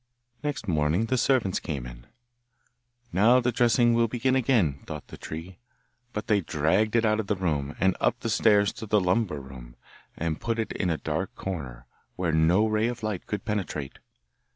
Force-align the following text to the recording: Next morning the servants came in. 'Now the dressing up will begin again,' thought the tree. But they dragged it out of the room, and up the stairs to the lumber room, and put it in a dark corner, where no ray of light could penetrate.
Next 0.43 0.67
morning 0.67 1.05
the 1.05 1.15
servants 1.17 1.59
came 1.59 1.85
in. 1.85 2.07
'Now 3.13 3.39
the 3.39 3.51
dressing 3.51 3.91
up 3.91 3.95
will 3.97 4.07
begin 4.07 4.35
again,' 4.35 4.79
thought 4.87 5.09
the 5.09 5.15
tree. 5.15 5.59
But 6.11 6.25
they 6.25 6.41
dragged 6.41 6.95
it 6.95 7.05
out 7.05 7.19
of 7.19 7.27
the 7.27 7.35
room, 7.35 7.75
and 7.79 7.95
up 8.01 8.19
the 8.21 8.29
stairs 8.31 8.73
to 8.73 8.87
the 8.87 8.99
lumber 8.99 9.39
room, 9.39 9.75
and 10.17 10.41
put 10.41 10.57
it 10.57 10.71
in 10.71 10.89
a 10.89 10.97
dark 10.97 11.35
corner, 11.35 11.85
where 12.15 12.31
no 12.31 12.65
ray 12.65 12.87
of 12.87 13.03
light 13.03 13.27
could 13.27 13.45
penetrate. 13.45 13.99